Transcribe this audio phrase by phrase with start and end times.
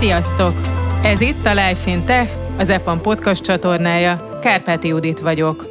[0.00, 0.54] Sziasztok!
[1.02, 4.38] Ez itt a Life in Tech, az EPAM podcast csatornája.
[4.38, 5.66] Kárpáti Judit vagyok.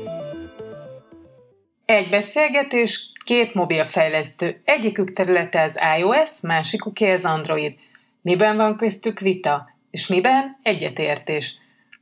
[1.85, 4.62] Egy beszélgetés, két mobilfejlesztő.
[4.66, 7.73] Egyikük területe az iOS, másikuké az Android.
[8.21, 11.57] Miben van köztük vita, és miben egyetértés?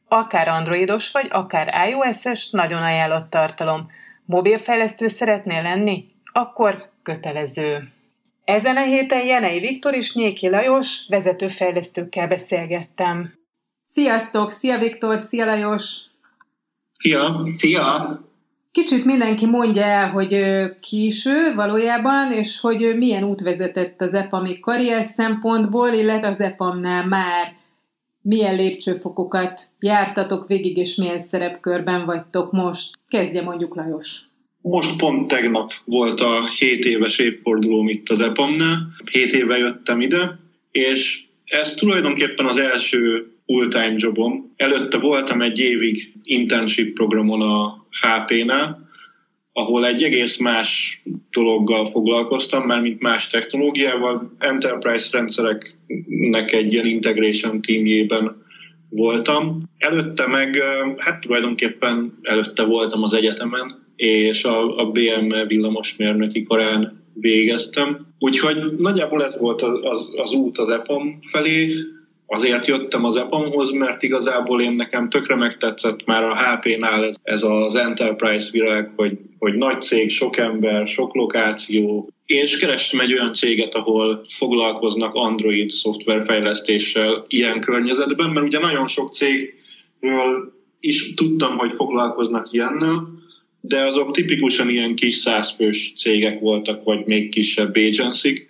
[0.07, 3.91] Akár androidos vagy, akár iOS-es, nagyon ajánlott tartalom.
[4.25, 6.05] Mobilfejlesztő szeretnél lenni?
[6.32, 7.91] Akkor kötelező.
[8.48, 13.33] Ezen a héten Jenei Viktor és Nyéki Lajos vezetőfejlesztőkkel beszélgettem.
[13.83, 14.51] Sziasztok!
[14.51, 15.18] Szia Viktor!
[15.18, 15.97] Szia Lajos!
[16.97, 17.47] Szia!
[17.52, 18.19] Szia!
[18.71, 20.39] Kicsit mindenki mondja el, hogy
[20.79, 26.39] ki is ő valójában, és hogy milyen út vezetett az EPAMI karrier szempontból, illetve az
[26.39, 27.54] EPAM-nál már
[28.21, 32.89] milyen lépcsőfokokat jártatok végig, és milyen szerepkörben vagytok most.
[33.08, 34.27] Kezdje mondjuk Lajos.
[34.70, 38.78] Most pont tegnap volt a 7 éves évfordulóm itt az EPAM-nál.
[39.12, 40.39] 7 éve jöttem ide,
[40.72, 44.53] és ez tulajdonképpen az első full-time jobom.
[44.56, 48.89] Előtte voltam egy évig internship programon a HP-nál,
[49.52, 54.36] ahol egy egész más dologgal foglalkoztam, már mint más technológiával.
[54.38, 58.45] Enterprise rendszereknek egy ilyen integration teamjében
[58.89, 59.61] voltam.
[59.78, 60.58] Előtte meg,
[60.97, 68.08] hát tulajdonképpen előtte voltam az egyetemen, és a, a BM villamosmérnöki karán végeztem.
[68.20, 71.73] Úgyhogy nagyjából ez volt az, az, az út az EPAM felé,
[72.25, 77.44] azért jöttem az EPAM-hoz, mert igazából én nekem tökre megtetszett már a HP-nál ez, ez
[77.44, 83.34] az Enterprise világ, hogy, hogy nagy cég, sok ember, sok lokáció, és kerestem egy olyan
[83.34, 91.72] céget, ahol foglalkoznak Android szoftverfejlesztéssel ilyen környezetben, mert ugye nagyon sok cégről is tudtam, hogy
[91.75, 93.16] foglalkoznak ilyennel,
[93.67, 98.47] de azok tipikusan ilyen kis százfős cégek voltak, vagy még kisebb agency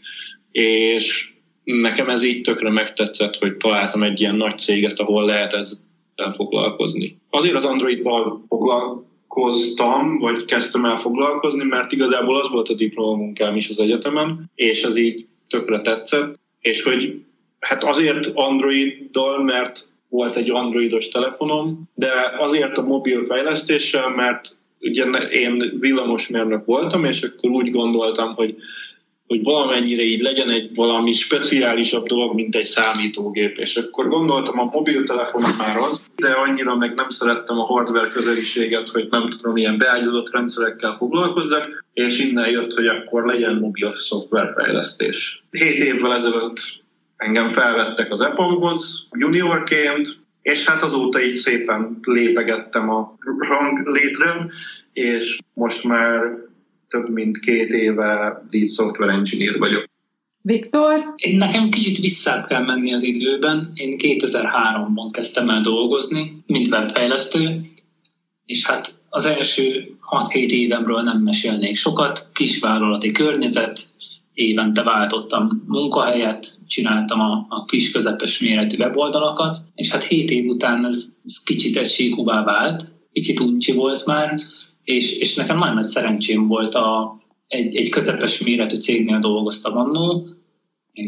[0.58, 1.30] és
[1.64, 7.18] nekem ez így tökre megtetszett, hogy találtam egy ilyen nagy céget, ahol lehet ezzel foglalkozni.
[7.30, 13.70] Azért az Android-bal foglalkoztam, vagy kezdtem el foglalkozni, mert igazából az volt a diplomamunkám is
[13.70, 17.22] az egyetemen, és ez így tökre tetszett, és hogy
[17.60, 19.80] hát azért Android-dal, mert
[20.10, 27.22] volt egy androidos telefonom, de azért a mobil fejlesztéssel, mert ugye én villamosmérnök voltam, és
[27.22, 28.56] akkor úgy gondoltam, hogy
[29.28, 33.58] hogy valamennyire így legyen egy valami speciálisabb dolog, mint egy számítógép.
[33.58, 38.90] És akkor gondoltam, a mobiltelefonom már az, de annyira meg nem szerettem a hardware közeliséget,
[38.90, 45.44] hogy nem tudom, ilyen beágyazott rendszerekkel foglalkozzak, és innen jött, hogy akkor legyen mobil szoftverfejlesztés.
[45.52, 46.84] Hét évvel ezelőtt
[47.18, 54.50] engem felvettek az Apple-hoz juniorként, és hát azóta így szépen lépegettem a rang létre,
[54.94, 56.22] és most már
[56.88, 59.86] több mint két éve lead software engineer vagyok.
[60.42, 61.14] Viktor?
[61.16, 63.72] Én nekem kicsit vissza kell menni az időben.
[63.74, 67.62] Én 2003-ban kezdtem el dolgozni, mint webfejlesztő,
[68.46, 72.30] és hát az első 6-7 évemről nem mesélnék sokat.
[72.34, 73.80] Kisvállalati környezet,
[74.38, 80.86] évente váltottam munkahelyet, csináltam a, a kis közepes méretű weboldalakat, és hát 7 év után
[81.26, 84.40] ez kicsit egységúvá vált, kicsit uncsi volt már,
[84.84, 87.16] és, és nekem nagyon nagy szerencsém volt a,
[87.48, 90.28] egy, egy közepes méretű cégnél dolgoztam annó,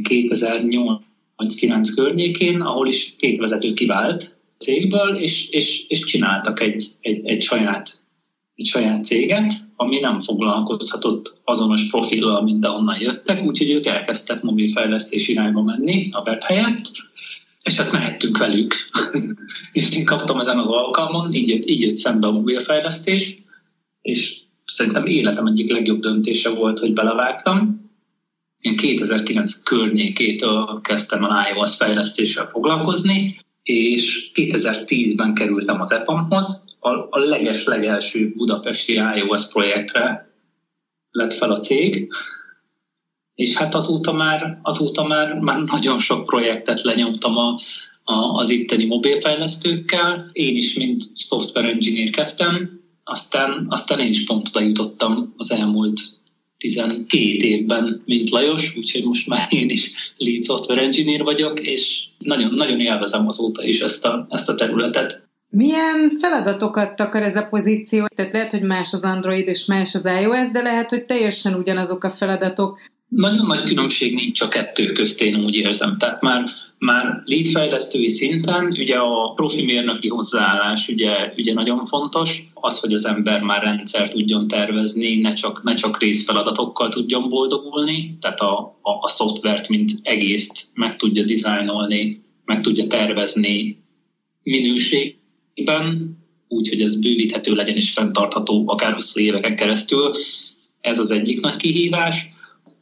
[0.10, 1.00] 2008-9
[1.96, 8.00] környékén, ahol is két vezető kivált cégből, és, és, és csináltak egy, egy, egy, saját,
[8.60, 15.28] egy saját céget, ami nem foglalkozhatott azonos profillal, mint ahonnan jöttek, úgyhogy ők elkezdtek mobilfejlesztés
[15.28, 16.92] irányba menni a web helyett,
[17.64, 18.74] és hát mehettünk velük.
[19.72, 23.38] és én kaptam ezen az alkalmon, így jött, így jött szembe a mobilfejlesztés,
[24.02, 27.90] és szerintem életem egyik legjobb döntése volt, hogy belevágtam.
[28.60, 37.20] Én 2009 környékétől kezdtem a iOS fejlesztéssel foglalkozni, és 2010-ben kerültem az EPAM-hoz, a, a
[37.20, 40.34] leges-legelső budapesti iOS projektre
[41.12, 42.08] lett fel a cég,
[43.34, 47.60] és hát azóta már, azóta már, már nagyon sok projektet lenyomtam a,
[48.04, 50.30] a, az itteni mobilfejlesztőkkel.
[50.32, 56.19] Én is, mint software engineer kezdtem, aztán, aztán én is pont oda jutottam az elmúlt
[56.60, 57.06] 12
[57.46, 62.80] évben, mint Lajos, úgyhogy most már én is lead software engineer vagyok, és nagyon, nagyon
[62.80, 65.28] élvezem azóta is ezt a, ezt a területet.
[65.50, 68.06] Milyen feladatokat takar ez a pozíció?
[68.16, 72.04] Tehát lehet, hogy más az Android és más az iOS, de lehet, hogy teljesen ugyanazok
[72.04, 72.80] a feladatok.
[73.10, 75.98] Nagyon nagy különbség nincs a kettő közt, én úgy érzem.
[75.98, 76.46] Tehát már,
[76.78, 83.06] már leadfejlesztői szinten ugye a profi mérnöki hozzáállás ugye, ugye nagyon fontos, az, hogy az
[83.06, 88.92] ember már rendszer tudjon tervezni, ne csak, ne csak részfeladatokkal tudjon boldogulni, tehát a, a,
[89.02, 93.78] a szoftvert, mint egészt meg tudja dizájnolni, meg tudja tervezni
[94.44, 96.18] minőségben,
[96.48, 100.12] úgy, hogy ez bővíthető legyen és fenntartható akár hosszú éveken keresztül.
[100.82, 102.30] Ez az egyik nagy kihívás.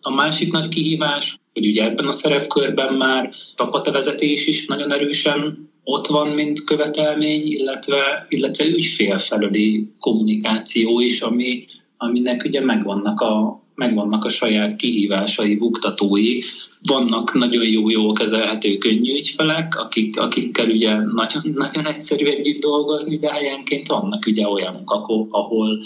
[0.08, 6.08] A másik nagy kihívás, hogy ugye ebben a szerepkörben már csapatvezetés is nagyon erősen ott
[6.08, 11.66] van, mint követelmény, illetve, illetve ügyfél felüli kommunikáció is, ami,
[11.98, 16.40] aminek ugye megvannak a, megvannak a saját kihívásai, buktatói.
[16.82, 23.18] Vannak nagyon jó, jó kezelhető, könnyű ügyfelek, akik, akikkel ugye nagyon, nagyon egyszerű együtt dolgozni,
[23.18, 24.92] de helyenként vannak ugye olyanok,
[25.32, 25.80] ahol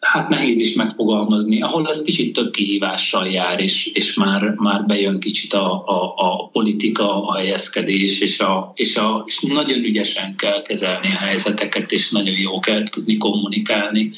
[0.00, 5.20] hát nehéz is megfogalmazni, ahol ez kicsit több kihívással jár, és, és már, már bejön
[5.20, 10.62] kicsit a, a, a politika, a helyezkedés, és, a, és, a, és nagyon ügyesen kell
[10.62, 14.10] kezelni a helyzeteket, és nagyon jó kell tudni kommunikálni.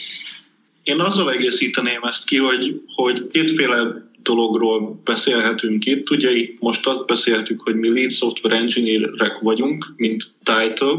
[0.82, 6.10] Én azzal egészíteném ezt ki, hogy, hogy kétféle dologról beszélhetünk itt.
[6.10, 10.96] Ugye itt most azt beszéltük, hogy mi lead software engineerek vagyunk, mint title,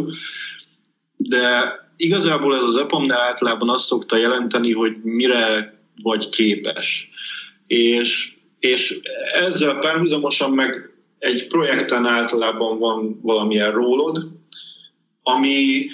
[1.17, 7.09] de igazából ez az EPAM-nál általában azt szokta jelenteni, hogy mire vagy képes.
[7.67, 8.99] És, és
[9.33, 10.89] ezzel párhuzamosan meg
[11.19, 14.17] egy projekten általában van valamilyen rólod,
[15.23, 15.85] ami,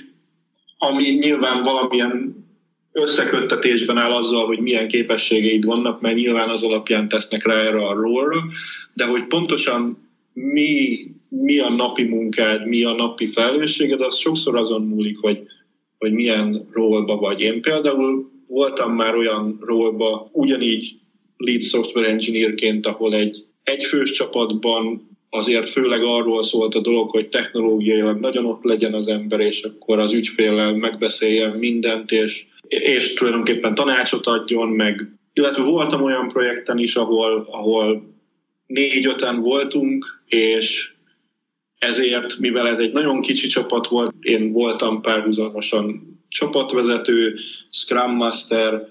[0.77, 2.45] ami nyilván valamilyen
[2.92, 7.94] összeköttetésben áll azzal, hogy milyen képességeid vannak, mert nyilván az alapján tesznek rá erre a
[7.94, 8.44] rólra,
[8.94, 11.00] de hogy pontosan mi,
[11.30, 15.48] mi a napi munkád, mi a napi felelősséged, az sokszor azon múlik, hogy,
[15.97, 17.39] hogy milyen rólba vagy.
[17.39, 20.99] Én például voltam már olyan rólba, ugyanígy
[21.38, 28.19] lead software engineerként, ahol egy egyfős csapatban azért főleg arról szólt a dolog, hogy technológiailag
[28.19, 34.25] nagyon ott legyen az ember, és akkor az ügyféllel megbeszéljen mindent, és, és tulajdonképpen tanácsot
[34.25, 38.15] adjon, meg illetve voltam olyan projekten is, ahol, ahol
[38.65, 40.93] négy-öten voltunk, és
[41.79, 47.39] ezért, mivel ez egy nagyon kicsi csapat volt, én voltam párhuzamosan csapatvezető,
[47.71, 48.88] Scrum Master,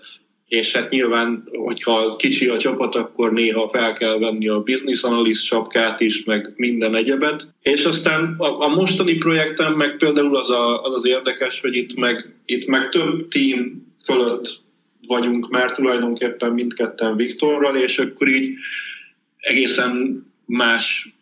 [0.49, 5.45] és hát nyilván, hogyha kicsi a csapat, akkor néha fel kell venni a business analyst
[5.45, 7.49] sapkát is, meg minden egyebet.
[7.63, 11.95] És aztán a, a mostani projektem meg például az, a, az az érdekes, hogy itt
[11.95, 14.65] meg, itt meg több team fölött
[15.07, 18.55] vagyunk már tulajdonképpen mindketten Viktorral, és akkor így
[19.37, 21.15] egészen más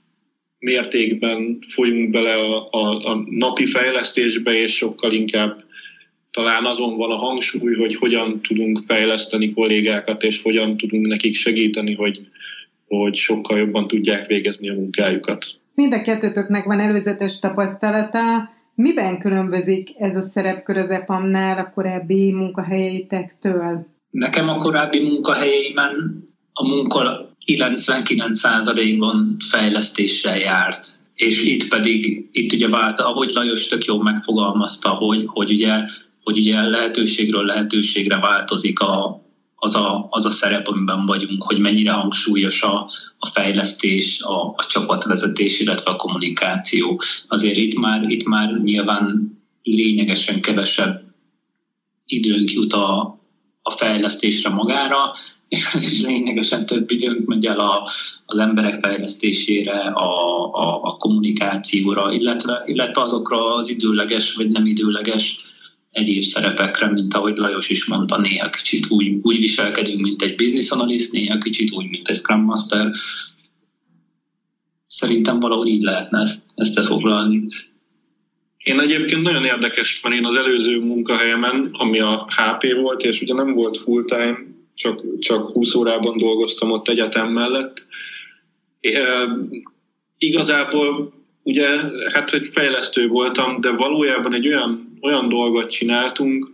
[0.64, 5.62] mértékben folyunk bele a, a, a napi fejlesztésbe, és sokkal inkább
[6.30, 11.94] talán azon van a hangsúly, hogy hogyan tudunk fejleszteni kollégákat, és hogyan tudunk nekik segíteni,
[11.94, 12.20] hogy,
[12.86, 15.46] hogy sokkal jobban tudják végezni a munkájukat.
[15.74, 18.50] Mind a kettőtöknek van előzetes tapasztalata.
[18.74, 23.86] Miben különbözik ez a szerepkör az EPAM-nál a korábbi munkahelyeitektől?
[24.10, 30.86] Nekem a korábbi munkahelyeimen a munka 99%-ban fejlesztéssel járt.
[31.14, 35.84] És itt pedig, itt ugye vált, ahogy Lajos tök jól megfogalmazta, hogy, hogy ugye
[36.24, 39.22] hogy ugye lehetőségről lehetőségre változik a,
[39.56, 44.64] az, a, az a szerep, amiben vagyunk, hogy mennyire hangsúlyos a, a fejlesztés, a, a
[44.68, 47.02] csapatvezetés, illetve a kommunikáció.
[47.28, 49.32] Azért itt már, itt már nyilván
[49.62, 51.02] lényegesen kevesebb
[52.06, 53.18] időnk jut a,
[53.62, 55.14] a fejlesztésre magára,
[56.02, 57.90] lényegesen több időnk megy el a,
[58.26, 65.38] az emberek fejlesztésére, a, a, a kommunikációra, illetve, illetve azokra az időleges vagy nem időleges
[65.90, 70.70] egyéb szerepekre, mint ahogy Lajos is mondta, néha kicsit úgy, úgy viselkedünk, mint egy business
[70.70, 72.92] analyst, néha kicsit úgy, mint egy Scrum Master.
[74.86, 77.46] Szerintem valahogy így lehetne ezt, ezt foglalni.
[78.58, 83.34] Én egyébként nagyon érdekes, mert én az előző munkahelyemen, ami a HP volt, és ugye
[83.34, 87.86] nem volt full-time, csak, csak 20 órában dolgoztam ott egyetem mellett.
[88.80, 88.98] É,
[90.18, 91.12] igazából
[91.42, 91.66] ugye,
[92.12, 96.52] hát hogy fejlesztő voltam, de valójában egy olyan olyan dolgot csináltunk,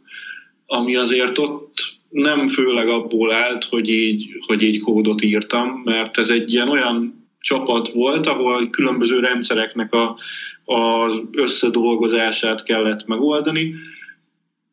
[0.66, 1.72] ami azért ott
[2.08, 7.28] nem főleg abból állt, hogy így, hogy így kódot írtam, mert ez egy ilyen olyan
[7.40, 10.18] csapat volt, ahol különböző rendszereknek a,
[10.64, 13.74] az összedolgozását kellett megoldani,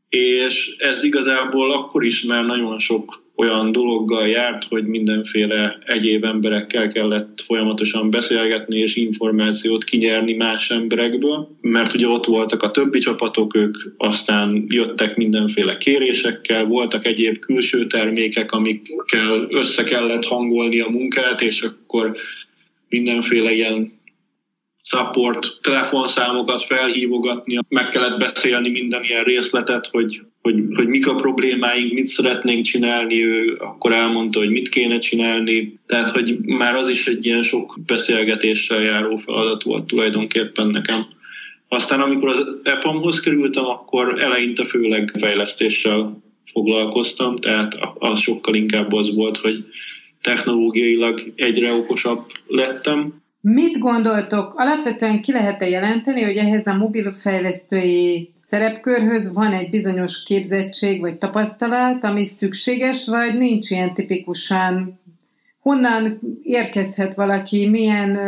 [0.09, 6.87] és ez igazából akkor is már nagyon sok olyan dologgal járt, hogy mindenféle egyéb emberekkel
[6.87, 13.55] kellett folyamatosan beszélgetni és információt kinyerni más emberekből, mert ugye ott voltak a többi csapatok,
[13.55, 21.41] ők aztán jöttek mindenféle kérésekkel, voltak egyéb külső termékek, amikkel össze kellett hangolni a munkát,
[21.41, 22.15] és akkor
[22.89, 23.96] mindenféle ilyen
[24.89, 31.93] support telefonszámokat felhívogatni, meg kellett beszélni minden ilyen részletet, hogy hogy, hogy mik a problémáink,
[31.93, 35.79] mit szeretnénk csinálni, ő akkor elmondta, hogy mit kéne csinálni.
[35.85, 41.05] Tehát, hogy már az is egy ilyen sok beszélgetéssel járó feladat volt tulajdonképpen nekem.
[41.67, 49.13] Aztán amikor az EPAM-hoz kerültem, akkor eleinte főleg fejlesztéssel foglalkoztam, tehát az sokkal inkább az
[49.13, 49.63] volt, hogy
[50.21, 53.25] technológiailag egyre okosabb lettem.
[53.49, 54.53] Mit gondoltok?
[54.55, 62.03] Alapvetően ki lehet-e jelenteni, hogy ehhez a mobilfejlesztői szerepkörhöz van egy bizonyos képzettség vagy tapasztalat,
[62.03, 64.99] ami szükséges, vagy nincs ilyen tipikusan?
[65.59, 68.19] Honnan érkezhet valaki, milyen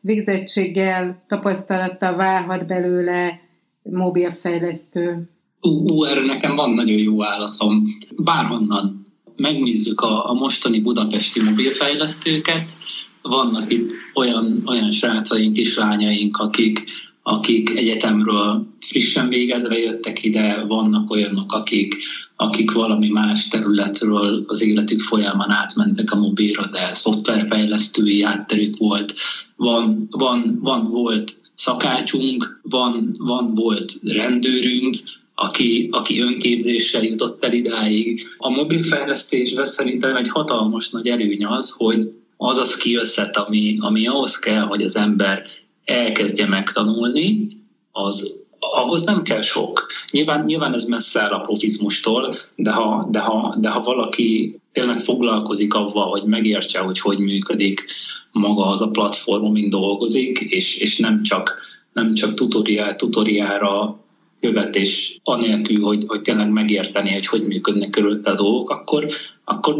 [0.00, 3.40] végzettséggel, tapasztalattal válhat belőle
[3.82, 5.30] mobilfejlesztő?
[5.60, 7.84] Ú, ú, erre nekem van nagyon jó válaszom.
[8.24, 9.06] Bárhonnan
[9.36, 12.72] megnézzük a, a mostani budapesti mobilfejlesztőket,
[13.22, 16.84] vannak itt olyan, olyan srácaink, kislányaink, akik,
[17.22, 21.96] akik egyetemről frissen végezve jöttek ide, vannak olyanok, akik,
[22.36, 29.14] akik valami más területről az életük folyamán átmentek a mobilra, de szoftverfejlesztői átterük volt,
[29.56, 34.96] van, van, van volt szakácsunk, van, van volt rendőrünk,
[35.34, 38.26] aki, aki önképzéssel jutott el idáig.
[38.36, 42.10] A mobilfejlesztésben szerintem egy hatalmas nagy előny az, hogy
[42.40, 45.42] az a skillset, ami, ami ahhoz kell, hogy az ember
[45.84, 47.48] elkezdje megtanulni,
[47.92, 49.86] az ahhoz nem kell sok.
[50.10, 55.00] Nyilván, nyilván ez messze áll a profizmustól, de ha, de, ha, de ha valaki tényleg
[55.00, 57.84] foglalkozik avval, hogy megértse, hogy hogy működik
[58.32, 61.58] maga az a platform, amin dolgozik, és, és nem csak,
[61.92, 63.98] nem csak tutoriál, tutoriára
[64.40, 69.06] követ, és anélkül, hogy, hogy tényleg megérteni, hogy hogy működnek körülötte a dolgok, akkor,
[69.44, 69.74] akkor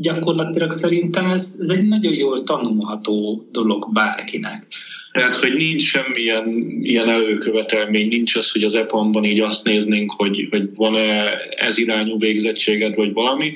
[0.00, 4.66] gyakorlatilag szerintem ez, ez egy nagyon jól tanulható dolog bárkinek.
[5.12, 10.46] Tehát, hogy nincs semmilyen ilyen előkövetelmény, nincs az, hogy az EPAM-ban így azt néznénk, hogy,
[10.50, 13.54] hogy van-e ez irányú végzettséged, vagy valami,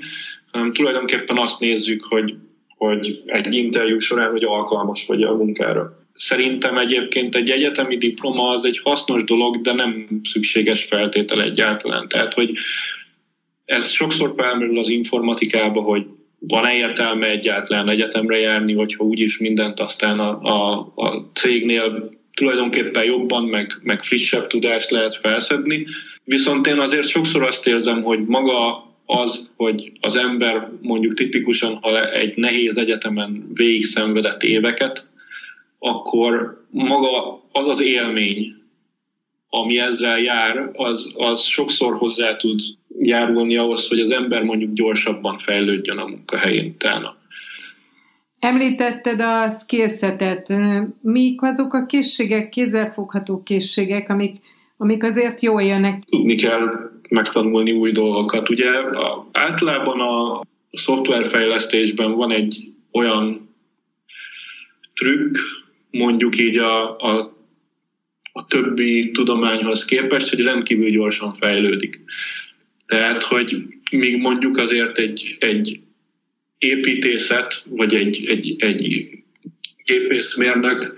[0.50, 2.34] hanem tulajdonképpen azt nézzük, hogy,
[2.76, 6.06] hogy egy interjú során, hogy alkalmas vagy a munkára.
[6.14, 12.08] Szerintem egyébként egy egyetemi diploma az egy hasznos dolog, de nem szükséges feltétel egyáltalán.
[12.08, 12.52] Tehát, hogy
[13.64, 16.06] ez sokszor felmerül az informatikába, hogy
[16.46, 23.44] van-e értelme egyáltalán egyetemre járni, hogyha úgyis mindent aztán a, a, a cégnél tulajdonképpen jobban,
[23.44, 25.86] meg, meg frissebb tudást lehet felszedni.
[26.24, 32.10] Viszont én azért sokszor azt érzem, hogy maga az, hogy az ember mondjuk tipikusan, ha
[32.10, 35.08] egy nehéz egyetemen végig szenvedett éveket,
[35.78, 38.54] akkor maga az az élmény,
[39.48, 42.60] ami ezzel jár, az, az sokszor hozzá tud
[43.02, 47.16] járulni ahhoz, hogy az ember mondjuk gyorsabban fejlődjön a munkahelyén utána.
[48.38, 50.52] Említetted a skillsetet.
[51.00, 54.36] Mik azok a készségek, kézzelfogható készségek, amik,
[54.76, 56.04] amik azért jól jönnek?
[56.04, 58.48] Tudni kell megtanulni új dolgokat.
[58.48, 60.40] Ugye a, általában a
[60.72, 63.54] szoftverfejlesztésben van egy olyan
[64.94, 65.36] trükk,
[65.90, 67.36] mondjuk így a, a,
[68.32, 72.00] a többi tudományhoz képest, hogy rendkívül gyorsan fejlődik.
[72.92, 75.80] Tehát, hogy még mondjuk azért egy, egy
[76.58, 79.08] építészet, vagy egy, egy, egy
[79.84, 80.94] gépészmérnök,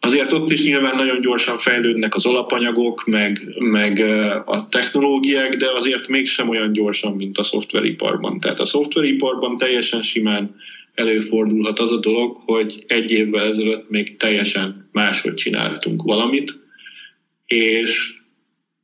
[0.00, 3.98] azért ott is nyilván nagyon gyorsan fejlődnek az alapanyagok, meg, meg
[4.46, 8.40] a technológiák, de azért mégsem olyan gyorsan, mint a szoftveriparban.
[8.40, 10.54] Tehát a szoftveriparban teljesen simán
[10.94, 16.60] előfordulhat az a dolog, hogy egy évvel ezelőtt még teljesen máshogy csináltunk valamit,
[17.46, 18.21] és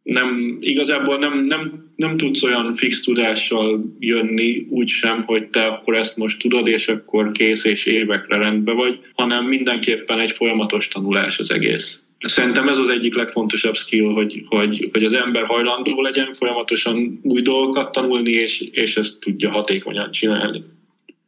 [0.09, 5.95] nem, igazából nem, nem, nem tudsz olyan fix tudással jönni úgy sem, hogy te akkor
[5.95, 11.39] ezt most tudod, és akkor kész és évekre rendben vagy, hanem mindenképpen egy folyamatos tanulás
[11.39, 12.03] az egész.
[12.19, 17.43] Szerintem ez az egyik legfontosabb skill, hogy, hogy, hogy az ember hajlandó legyen folyamatosan új
[17.43, 20.63] dolgokat tanulni, és, és ezt tudja hatékonyan csinálni.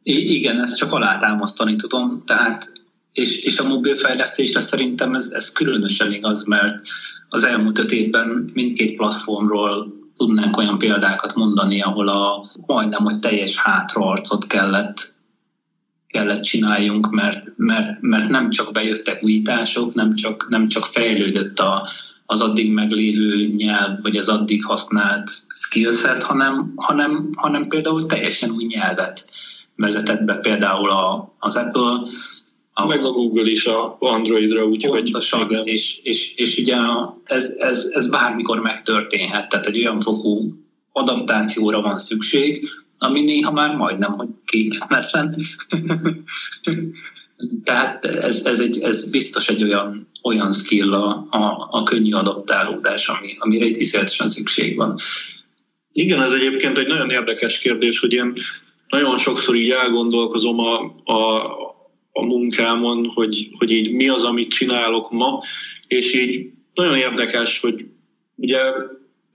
[0.03, 2.80] I- igen, ezt csak alátámasztani tudom, tehát
[3.13, 6.87] és, és a mobilfejlesztésre szerintem ez, ez különösen igaz, mert
[7.29, 13.57] az elmúlt öt évben mindkét platformról tudnánk olyan példákat mondani, ahol a majdnem, hogy teljes
[13.57, 15.13] hátraarcot kellett,
[16.07, 21.87] kellett csináljunk, mert, mert, mert nem csak bejöttek újítások, nem csak, nem csak fejlődött a,
[22.25, 28.63] az addig meglévő nyelv, vagy az addig használt skillset, hanem, hanem, hanem például teljesen új
[28.63, 29.29] nyelvet
[29.75, 31.99] vezetett be például a, az Apple,
[32.73, 35.11] a, meg a Google is a Androidra, úgyhogy...
[35.41, 35.65] Igen.
[35.65, 36.75] És, és, és ugye
[37.23, 40.53] ez, ez, ez bármikor megtörténhet, tehát egy olyan fokú
[40.91, 45.35] adaptációra van szükség, ami néha már majdnem, hogy kényelmetlen.
[47.63, 53.07] Tehát ez, ez, egy, ez biztos egy olyan, olyan skill a, a, a könnyű adaptálódás,
[53.07, 54.99] ami, amire itt iszonyatosan szükség van.
[55.91, 58.33] Igen, ez egyébként egy nagyon érdekes kérdés, hogy én
[58.87, 60.79] nagyon sokszor így elgondolkozom a,
[61.13, 61.45] a,
[62.21, 65.43] a munkámon, hogy, hogy így mi az, amit csinálok ma,
[65.87, 67.85] és így nagyon érdekes, hogy
[68.35, 68.59] ugye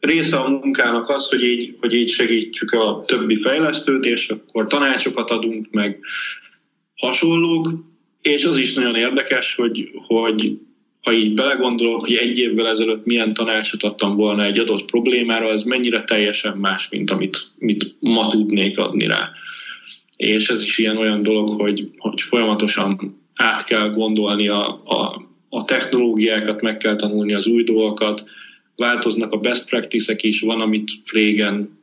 [0.01, 5.31] része a munkának az, hogy így, hogy így segítjük a többi fejlesztőt, és akkor tanácsokat
[5.31, 5.99] adunk, meg
[6.97, 7.69] hasonlók,
[8.23, 10.59] és az is nagyon érdekes, hogy, hogy
[11.03, 15.63] ha így belegondolok, hogy egy évvel ezelőtt milyen tanácsot adtam volna egy adott problémára, az
[15.63, 19.31] mennyire teljesen más, mint amit mit ma tudnék adni rá.
[20.17, 25.65] És ez is ilyen olyan dolog, hogy, hogy folyamatosan át kell gondolni a, a, a
[25.65, 28.25] technológiákat, meg kell tanulni az új dolgokat,
[28.77, 31.79] változnak a best practice-ek is, van, amit régen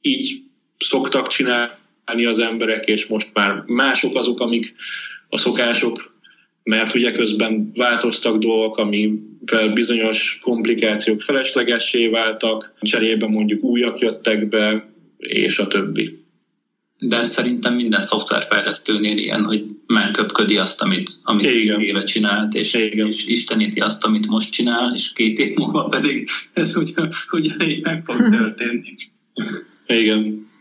[0.00, 0.42] így
[0.78, 4.74] szoktak csinálni az emberek, és most már mások azok, amik
[5.28, 6.14] a szokások,
[6.62, 14.92] mert ugye közben változtak dolgok, amivel bizonyos komplikációk feleslegessé váltak, cserébe mondjuk újak jöttek be,
[15.18, 16.23] és a többi.
[17.08, 21.80] De ez szerintem minden szoftverfejlesztőnél ilyen, hogy megköpködi azt, amit, amit Igen.
[21.80, 23.06] éve csinált, és, Igen.
[23.06, 28.02] és isteníti azt, amit most csinál, és két év múlva pedig ez ugye, ugyanígy meg
[28.04, 28.94] fog történni.
[29.86, 30.52] Igen.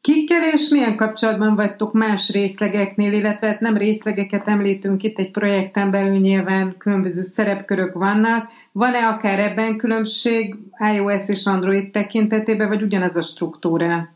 [0.00, 5.90] Kikkel és milyen kapcsolatban vagytok más részlegeknél, illetve hát nem részlegeket említünk itt egy projekten
[5.90, 8.48] belül nyilván különböző szerepkörök vannak.
[8.72, 10.54] Van-e akár ebben különbség
[10.94, 14.15] iOS és Android tekintetében, vagy ugyanaz a struktúra?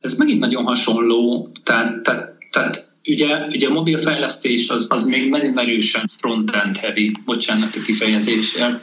[0.00, 5.58] Ez megint nagyon hasonló, tehát, tehát, tehát ugye, ugye a mobilfejlesztés az, az még nagyon
[5.58, 8.80] erősen front-end heavy, bocsánat a kifejezéssel,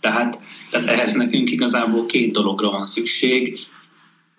[0.00, 0.38] tehát,
[0.70, 3.58] tehát ehhez nekünk igazából két dologra van szükség.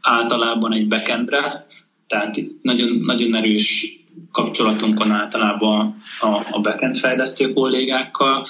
[0.02, 1.66] Általában egy backendre,
[2.08, 3.98] tehát nagyon, nagyon erős
[4.32, 8.48] kapcsolatunk van általában a, a backend fejlesztő kollégákkal,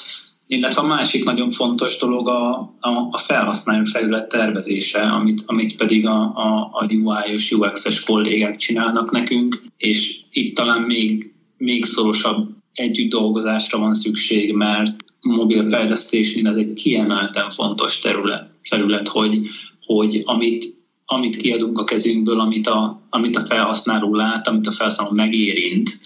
[0.52, 6.06] illetve a másik nagyon fontos dolog a, a, a felhasználó felület tervezése, amit, amit pedig
[6.06, 12.50] a, a, a UI és UX-es kollégák csinálnak nekünk, és itt talán még, még szorosabb
[12.74, 19.40] együtt dolgozásra van szükség, mert mobil fejlesztésnél ez egy kiemelten fontos terület, terület hogy,
[19.86, 20.78] hogy amit
[21.12, 26.00] amit kiadunk a kezünkből, amit a, amit a felhasználó lát, amit a felhasználó megérint,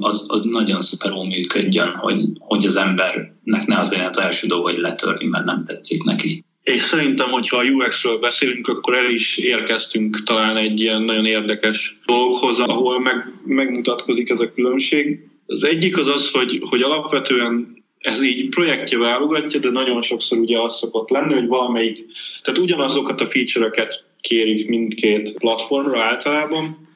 [0.00, 4.64] az, az nagyon szuperul működjön, hogy, hogy az embernek ne az legyen az első dolog,
[4.64, 6.44] hogy letörni, mert nem tetszik neki.
[6.62, 11.98] És szerintem, hogyha a UX-ről beszélünk, akkor el is érkeztünk talán egy ilyen nagyon érdekes
[12.06, 15.18] dologhoz, ahol meg, megmutatkozik ez a különbség.
[15.46, 20.60] Az egyik az az, hogy, hogy alapvetően ez így projektje válogatja, de nagyon sokszor ugye
[20.60, 22.06] az szokott lenni, hogy valamelyik,
[22.42, 26.88] tehát ugyanazokat a feature-öket kérik mindkét platformra általában,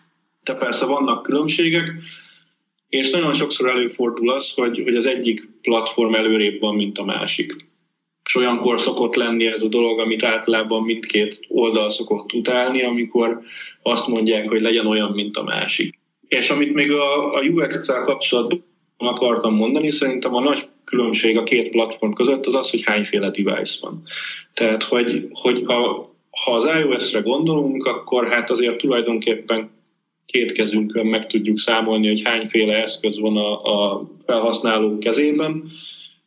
[0.45, 1.93] de persze vannak különbségek,
[2.91, 7.69] és nagyon sokszor előfordul az, hogy, hogy az egyik platform előrébb van, mint a másik.
[8.25, 13.41] És olyankor szokott lenni ez a dolog, amit általában mindkét oldal szokott utálni, amikor
[13.83, 15.99] azt mondják, hogy legyen olyan, mint a másik.
[16.29, 18.65] És amit még a, a UX-szel kapcsolatban
[18.97, 23.79] akartam mondani, szerintem a nagy különbség a két platform között az az, hogy hányféle device
[23.81, 24.03] van.
[24.55, 29.71] Tehát, hogy, hogy a, ha az iOS-re gondolunk, akkor hát azért tulajdonképpen
[30.31, 35.71] két kezünkön meg tudjuk számolni, hogy hányféle eszköz van a, a felhasználók kezében,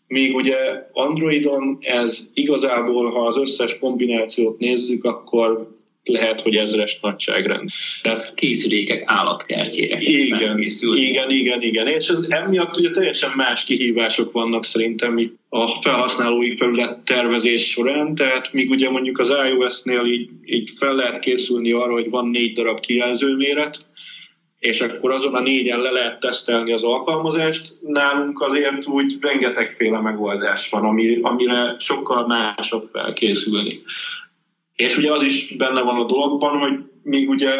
[0.07, 0.57] míg ugye
[0.91, 5.71] Androidon ez igazából, ha az összes kombinációt nézzük, akkor
[6.03, 7.69] lehet, hogy ezres nagyságrend.
[8.01, 9.97] Ez készülékek állatkertjére.
[9.99, 11.87] Igen, igen, igen, igen.
[11.87, 18.15] És ez emiatt ugye teljesen más kihívások vannak szerintem itt a felhasználói felület tervezés során,
[18.15, 22.53] tehát míg ugye mondjuk az iOS-nél így, így fel lehet készülni arra, hogy van négy
[22.53, 23.85] darab kijelzőméret,
[24.63, 27.77] és akkor azon a négyen le lehet tesztelni az alkalmazást.
[27.81, 30.85] Nálunk azért úgy rengetegféle megoldás van,
[31.21, 33.81] amire sokkal másabb felkészülni.
[34.75, 37.51] És ugye az is benne van a dologban, hogy még ugye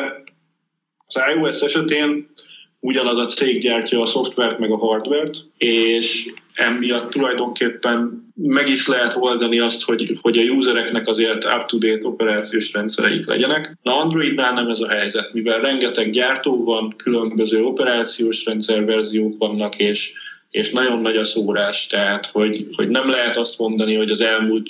[1.05, 2.31] az iOS esetén
[2.79, 9.15] ugyanaz a cég gyártja a szoftvert meg a hardvert, és emiatt tulajdonképpen meg is lehet
[9.15, 13.77] oldani azt, hogy, hogy a usereknek azért up-to-date operációs rendszereik legyenek.
[13.81, 20.13] Na Androidnál nem ez a helyzet, mivel rengeteg gyártó van, különböző operációs rendszerverziók vannak, és,
[20.49, 24.69] és nagyon nagy a szórás, tehát hogy, hogy nem lehet azt mondani, hogy az elmúlt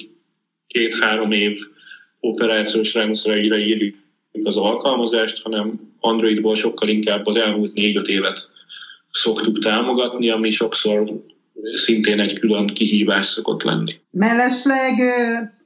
[0.68, 1.60] két-három év
[2.20, 3.96] operációs rendszereire írjuk
[4.46, 8.50] az alkalmazást, hanem Androidból sokkal inkább az elmúlt négy-öt évet
[9.12, 11.24] szoktuk támogatni, ami sokszor
[11.74, 13.96] szintén egy külön kihívás szokott lenni.
[14.12, 15.00] Mellesleg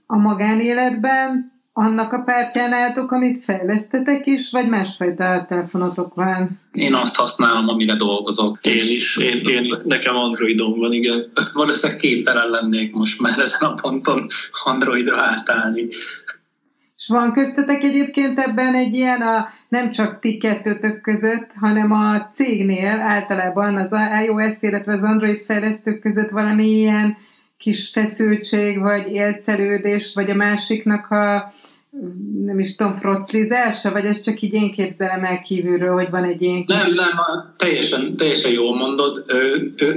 [0.05, 6.59] a magánéletben annak a pártján álltok, amit fejlesztetek is, vagy másfajta telefonotok van?
[6.71, 8.59] Én azt használom, amire dolgozok.
[8.61, 11.31] Én is, én, én, nekem Androidom van, igen.
[11.53, 14.27] Valószínűleg képtelen lennék most már ezen a ponton
[14.63, 15.87] Androidra átállni.
[16.97, 22.29] És van köztetek egyébként ebben egy ilyen, a, nem csak ti kettőtök között, hanem a
[22.33, 23.89] cégnél általában az
[24.25, 27.17] iOS, illetve az Android fejlesztők között valami ilyen
[27.57, 31.51] kis feszültség, vagy élcelődés, vagy a másiknak a
[32.45, 36.41] nem is tudom, froclizása, vagy ez csak így én képzelem el kívülről, hogy van egy
[36.41, 36.75] ilyen kis...
[36.75, 39.23] Nem, nem, teljesen, teljesen jól mondod.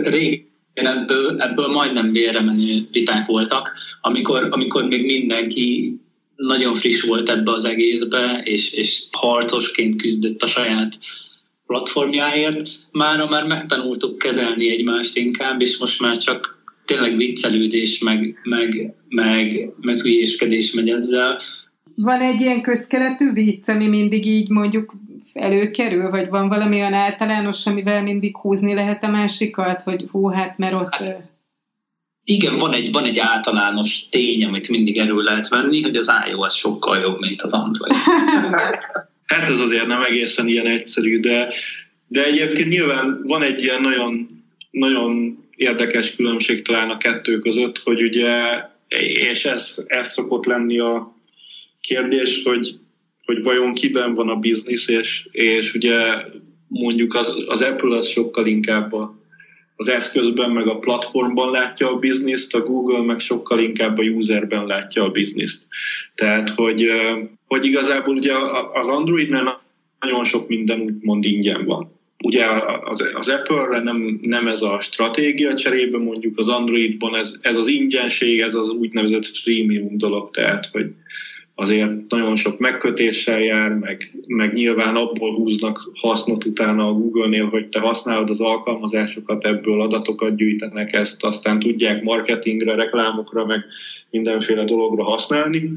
[0.03, 5.99] Rég ebből, ebből majdnem vérre menő viták voltak, amikor, amikor még mindenki
[6.47, 10.99] nagyon friss volt ebbe az egészbe, és, és harcosként küzdött a saját
[11.67, 12.69] platformjáért.
[12.93, 19.69] Mára már megtanultuk kezelni egymást inkább, és most már csak tényleg viccelődés, meg, meg, meg,
[19.81, 21.41] meg hülyéskedés megy ezzel.
[21.95, 24.95] Van egy ilyen közkeletű vicc, ami mindig így mondjuk
[25.33, 30.59] előkerül, vagy van valami olyan általános, amivel mindig húzni lehet a másikat, hogy hú, hát
[30.59, 30.95] mert ott...
[30.95, 31.30] Hát,
[32.25, 36.55] igen, van egy, van egy általános tény, amit mindig erről lehet venni, hogy az iOS
[36.55, 37.93] sokkal jobb, mint az Android.
[39.31, 41.55] hát ez azért nem egészen ilyen egyszerű, de,
[42.09, 48.03] de egyébként nyilván van egy ilyen nagyon, nagyon érdekes különbség talán a kettő között, hogy
[48.03, 48.65] ugye,
[48.99, 51.17] és ez, ez szokott lenni a
[51.81, 52.75] kérdés, hogy,
[53.25, 56.25] hogy vajon kiben van a biznisz, és, és ugye
[56.69, 59.20] mondjuk az, az Apple az sokkal inkább a,
[59.81, 64.67] az eszközben, meg a platformban látja a bizniszt, a Google meg sokkal inkább a userben
[64.67, 65.67] látja a bizniszt.
[66.15, 66.91] Tehát, hogy,
[67.47, 68.33] hogy igazából ugye
[68.73, 69.63] az Androidnál
[70.01, 71.99] nagyon sok minden úgymond ingyen van.
[72.25, 72.47] Ugye
[72.85, 77.67] az, az Apple-re nem, nem ez a stratégia cserébe, mondjuk az Androidban ez, ez az
[77.67, 80.87] ingyenség, ez az úgynevezett freemium dolog, tehát hogy
[81.61, 87.69] azért nagyon sok megkötéssel jár, meg, meg nyilván abból húznak hasznot utána a Google-nél, hogy
[87.69, 93.65] te használod az alkalmazásokat, ebből adatokat gyűjtenek, ezt aztán tudják marketingre, reklámokra, meg
[94.11, 95.71] mindenféle dologra használni.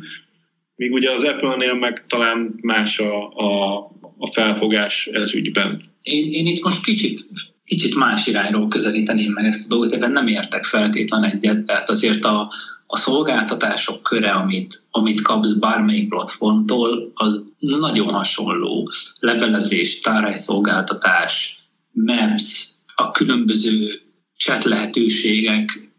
[0.75, 3.75] Míg ugye az Apple-nél meg talán más a, a,
[4.17, 5.81] a felfogás ez ügyben.
[6.01, 7.19] Én, én itt most kicsit,
[7.65, 12.23] kicsit más irányról közelíteném meg ezt a dolgot, ebben nem értek feltétlen egyet, tehát azért
[12.23, 12.51] a,
[12.93, 18.91] a szolgáltatások köre, amit, amit kapsz bármelyik platformtól, az nagyon hasonló.
[19.19, 19.99] Levelezés,
[20.45, 21.59] szolgáltatás,
[21.91, 24.01] Maps, a különböző
[24.37, 25.91] chat lehetőségek,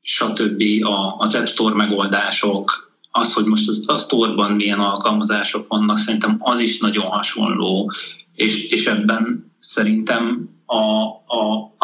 [0.00, 0.62] stb.
[0.84, 6.36] A, az App Store megoldások, az, hogy most az, a Store-ban milyen alkalmazások vannak, szerintem
[6.38, 7.92] az is nagyon hasonló,
[8.34, 11.74] és, és ebben szerintem a, a,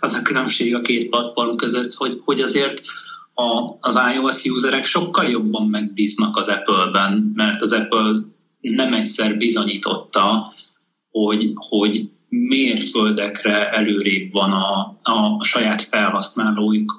[0.00, 2.82] az a különbség a két platform között, hogy, hogy azért
[3.38, 8.14] a, az iOS userek sokkal jobban megbíznak az Apple-ben, mert az Apple
[8.60, 10.52] nem egyszer bizonyította,
[11.10, 16.90] hogy, hogy mérföldekre előrébb van a, a saját felhasználóik,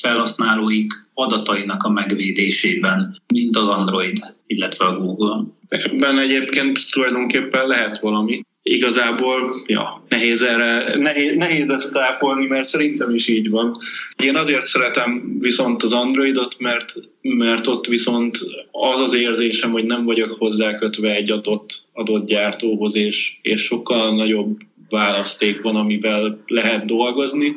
[0.00, 5.44] felhasználóik adatainak a megvédésében, mint az Android, illetve a Google.
[5.68, 13.14] Ebben egyébként tulajdonképpen lehet valami igazából ja, nehéz, erre, nehéz, nehéz ezt tápolni, mert szerintem
[13.14, 13.76] is így van.
[14.22, 18.38] Én azért szeretem viszont az Androidot, mert, mert ott viszont
[18.70, 24.14] az az érzésem, hogy nem vagyok hozzá kötve egy adott, adott gyártóhoz, és, és sokkal
[24.14, 27.56] nagyobb választék van, amivel lehet dolgozni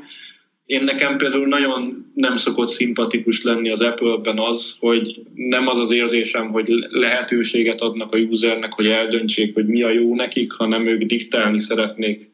[0.65, 5.91] én nekem például nagyon nem szokott szimpatikus lenni az Apple-ben az, hogy nem az az
[5.91, 11.03] érzésem, hogy lehetőséget adnak a usernek, hogy eldöntsék, hogy mi a jó nekik, hanem ők
[11.03, 12.31] diktálni szeretnék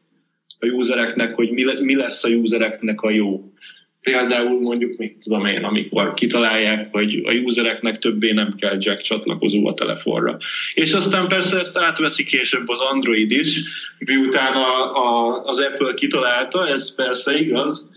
[0.58, 3.52] a usereknek, hogy mi lesz a usereknek a jó.
[4.00, 9.66] Például mondjuk, mit tudom én, amikor kitalálják, hogy a usereknek többé nem kell jack csatlakozó
[9.66, 10.38] a telefonra.
[10.74, 13.62] És aztán persze ezt átveszi később az Android is,
[13.98, 17.89] miután a, a, az Apple kitalálta, ez persze igaz,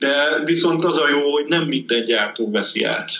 [0.00, 3.10] de viszont az a jó, hogy nem minden gyártó veszi át.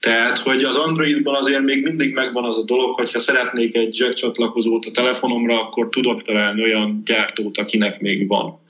[0.00, 3.98] Tehát, hogy az Androidban azért még mindig megvan az a dolog, hogy ha szeretnék egy
[3.98, 8.62] jack csatlakozót a telefonomra, akkor tudok találni olyan gyártót, akinek még van.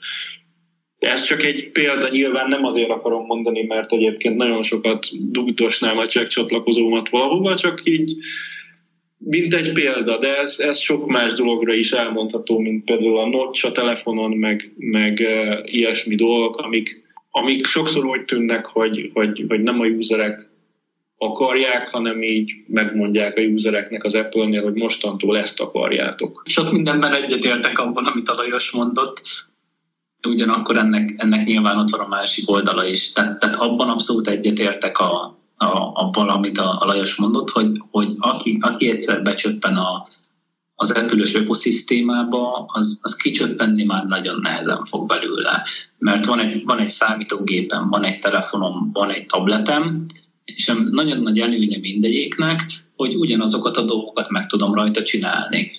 [0.98, 6.06] Ez csak egy példa, nyilván nem azért akarom mondani, mert egyébként nagyon sokat dugdosnám a
[6.08, 8.16] jack csatlakozómat valahova, csak így
[9.18, 13.66] mint egy példa, de ez, ez sok más dologra is elmondható, mint például a notch
[13.66, 17.03] a telefonon, meg, meg uh, ilyesmi dolgok, amik,
[17.36, 20.48] amik sokszor úgy tűnnek, hogy, hogy, hogy nem a userek
[21.18, 26.42] akarják, hanem így megmondják a usereknek az Apple-nél, hogy mostantól ezt akarjátok.
[26.46, 29.22] Sok mindenben egyetértek abban, amit a Lajos mondott,
[30.26, 33.12] ugyanakkor ennek, ennek nyilván ott van a másik oldala is.
[33.12, 38.14] Tehát, tehát abban abszolút egyetértek a, a, abban, amit a, a Lajos mondott, hogy, hogy
[38.18, 40.06] aki, aki egyszer becsöppen a,
[40.74, 45.62] az Apple-ös ökoszisztémába, az, az kicsöppenni már nagyon nehezen fog belőle.
[45.98, 50.06] Mert van egy, van egy számítógépem, van egy telefonom, van egy tabletem,
[50.44, 52.60] és nagyon nagy előnye mindegyiknek,
[52.96, 55.72] hogy ugyanazokat a dolgokat meg tudom rajta csinálni.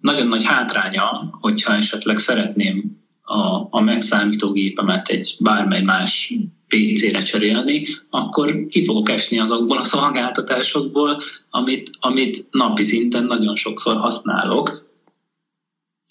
[0.00, 6.34] Nagyon nagy hátránya, hogyha esetleg szeretném a, a megszámítógépemet egy bármely más
[6.72, 13.96] PC-re cserélni, akkor ki fogok esni azokból a szolgáltatásokból, amit, amit napi szinten nagyon sokszor
[13.96, 14.90] használok,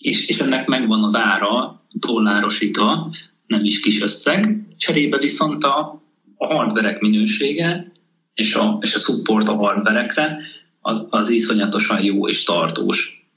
[0.03, 3.11] és, és ennek megvan az ára, dollárosítva,
[3.47, 6.03] nem is kis összeg, cserébe viszont a,
[6.35, 7.91] a hardverek minősége
[8.33, 10.37] és a, és a support a hardverekre
[10.81, 13.29] az, az iszonyatosan jó és tartós.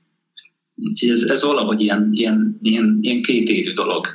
[0.74, 4.06] Úgyhogy ez, ez valahogy ilyen, ilyen, ilyen, ilyen kétérű dolog.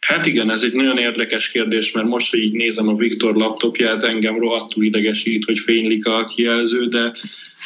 [0.00, 4.02] Hát igen, ez egy nagyon érdekes kérdés, mert most, hogy így nézem a Viktor laptopját,
[4.02, 7.12] engem rohadtul idegesít, hogy fénylik a kijelző, de,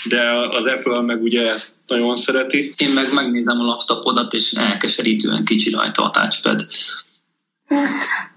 [0.09, 2.73] de az Apple meg ugye ezt nagyon szereti.
[2.77, 6.61] Én meg megnézem a laptopodat, és elkeserítően kicsi rajta a touchpad.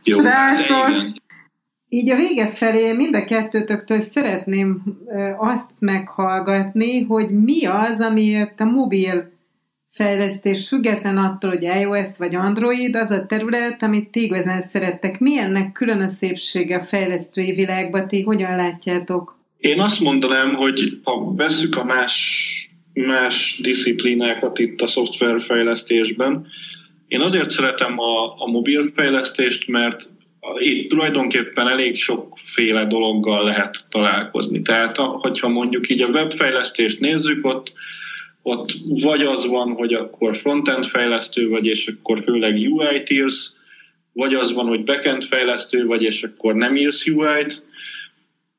[0.04, 1.16] Jó, Srácok,
[1.90, 4.84] így a vége felé mind a kettőtöktől szeretném
[5.38, 9.34] azt meghallgatni, hogy mi az, amiért a mobil
[9.96, 15.20] fejlesztés független attól, hogy iOS vagy Android, az a terület, amit ti igazán szerettek.
[15.20, 19.38] Mi ennek külön a szépsége a fejlesztői világban, ti hogyan látjátok?
[19.58, 26.48] Én azt mondanám, hogy ha vesszük a más, más disziplinákat itt a szoftverfejlesztésben,
[27.08, 30.10] én azért szeretem a, a mobil fejlesztést, mert
[30.58, 34.62] itt tulajdonképpen elég sokféle dologgal lehet találkozni.
[34.62, 37.74] Tehát, hogyha mondjuk így a webfejlesztést nézzük, ott
[38.48, 43.56] ott vagy az van, hogy akkor frontend fejlesztő vagy, és akkor főleg UI-t írsz,
[44.14, 47.64] vagy az van, hogy backend fejlesztő vagy, és akkor nem írsz UI-t.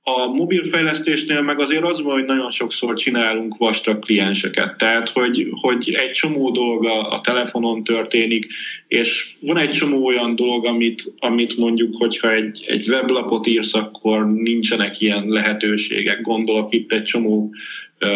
[0.02, 5.48] A mobil fejlesztésnél meg azért az van, hogy nagyon sokszor csinálunk vastag klienseket, tehát hogy,
[5.50, 8.46] hogy egy csomó dolog a, a telefonon történik,
[8.88, 14.32] és van egy csomó olyan dolog, amit, amit mondjuk, hogyha egy, egy weblapot írsz, akkor
[14.32, 16.20] nincsenek ilyen lehetőségek.
[16.20, 17.54] Gondolok itt egy csomó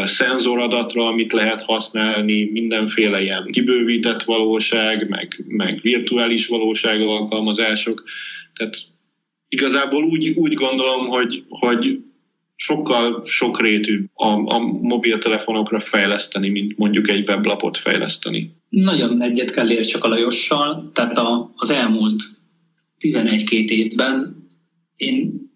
[0.05, 8.05] szenzoradatra, amit lehet használni, mindenféle ilyen kibővített valóság, meg, meg virtuális valóság alkalmazások.
[8.55, 8.77] Tehát
[9.49, 11.99] igazából úgy, úgy gondolom, hogy, hogy
[12.57, 18.55] sokkal sokrétű a, a mobiltelefonokra fejleszteni, mint mondjuk egy weblapot fejleszteni.
[18.69, 22.23] Nagyon egyet kell értsek a Lajossal, tehát a, az elmúlt
[23.01, 24.37] 11-2 évben
[24.97, 25.50] én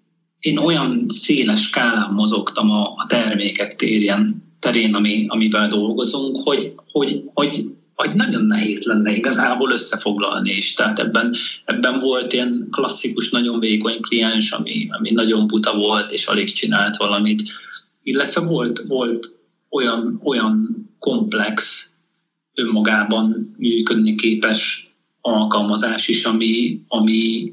[0.45, 7.23] én olyan széles skálán mozogtam a, a termékek térjen, terén, ami, amivel dolgozunk, hogy, hogy,
[7.35, 10.75] hogy, hogy nagyon nehéz lenne igazából összefoglalni is.
[10.75, 16.27] Tehát ebben, ebben volt ilyen klasszikus, nagyon vékony kliens, ami, ami nagyon buta volt, és
[16.27, 17.43] alig csinált valamit.
[18.03, 19.39] Illetve volt, volt
[19.71, 21.89] olyan, olyan komplex,
[22.55, 24.89] önmagában működni képes
[25.21, 27.53] alkalmazás is, ami, ami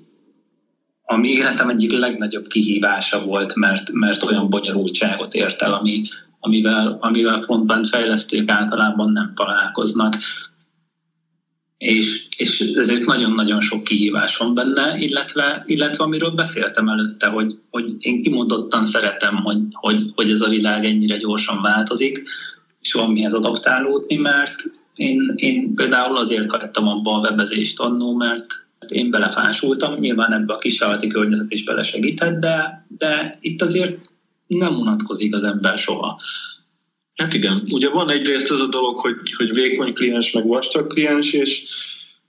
[1.12, 6.04] ami életem egyik legnagyobb kihívása volt, mert, mert olyan bonyolultságot ért el, ami,
[6.40, 10.18] amivel, amivel frontend fejlesztők általában nem találkoznak.
[11.78, 17.96] És, és ezért nagyon-nagyon sok kihívás van benne, illetve, illetve amiről beszéltem előtte, hogy, hogy
[18.00, 22.24] én kimondottan szeretem, hogy, hogy, hogy ez a világ ennyire gyorsan változik,
[22.82, 24.56] és van mihez adaptálódni, mert
[24.96, 28.46] én, én például azért hagytam abba a webezést annó, mert
[28.90, 33.98] én belefásultam, nyilván ebbe a kisvállalati környezet is belesegített, de, de itt azért
[34.48, 36.20] nem unatkozik az ember soha.
[37.16, 41.34] Hát igen, ugye van egyrészt az a dolog, hogy, hogy vékony kliens, meg vastag kliens,
[41.34, 41.64] és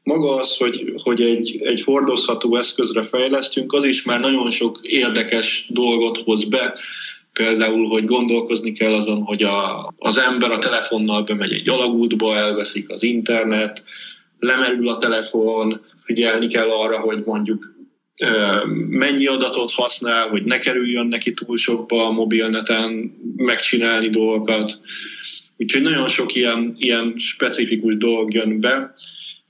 [0.03, 5.67] maga az, hogy, hogy egy, egy hordozható eszközre fejlesztünk, az is már nagyon sok érdekes
[5.69, 6.75] dolgot hoz be.
[7.33, 12.91] Például, hogy gondolkozni kell azon, hogy a, az ember a telefonnal bemegy egy alagútba, elveszik
[12.91, 13.85] az internet,
[14.39, 15.81] lemerül a telefon,
[16.13, 17.69] figyelni kell arra, hogy mondjuk
[18.89, 22.91] mennyi adatot használ, hogy ne kerüljön neki túl sokba a mobilneten
[23.37, 24.81] megcsinálni dolgokat.
[25.57, 28.95] Úgyhogy nagyon sok ilyen, ilyen specifikus dolog jön be.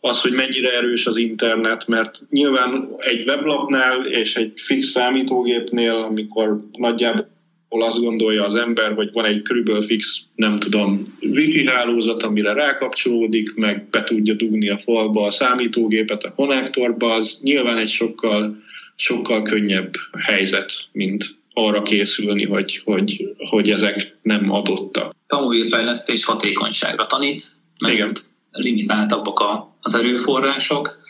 [0.01, 6.61] Az, hogy mennyire erős az internet, mert nyilván egy weblapnál és egy fix számítógépnél, amikor
[6.73, 7.31] nagyjából
[7.73, 12.53] ahol azt gondolja az ember, hogy van egy körülbelül fix, nem tudom, wifi hálózat, amire
[12.53, 18.57] rákapcsolódik, meg be tudja dugni a falba a számítógépet a konnektorba, az nyilván egy sokkal,
[18.97, 25.15] sokkal könnyebb helyzet, mint arra készülni, hogy, hogy, hogy ezek nem adottak.
[25.27, 27.43] A mobilfejlesztés hatékonyságra tanít,
[27.79, 28.13] mert Igen.
[28.51, 31.01] limitáltabbak a, az erőforrások,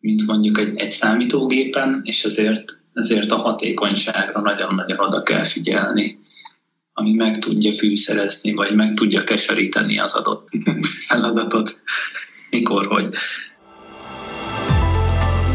[0.00, 6.18] mint mondjuk egy, egy számítógépen, és ezért ezért a hatékonyságra nagyon-nagyon oda kell figyelni,
[6.92, 10.48] ami meg tudja fűszerezni, vagy meg tudja keseríteni az adott
[11.08, 11.80] feladatot,
[12.50, 13.08] mikor, hogy.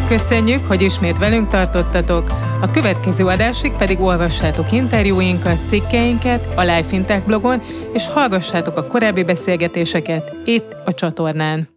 [0.08, 2.30] Köszönjük, hogy ismét velünk tartottatok.
[2.62, 7.62] A következő adásig pedig olvassátok interjúinkat, cikkeinket a Life Fintech blogon,
[7.94, 11.68] és hallgassátok a korábbi beszélgetéseket itt a csatornán.